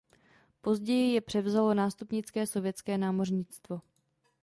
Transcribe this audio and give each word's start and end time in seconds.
Později 0.61 1.13
je 1.13 1.21
převzalo 1.21 1.73
nástupnické 1.73 2.47
sovětské 2.47 2.97
námořnictvo. 2.97 3.81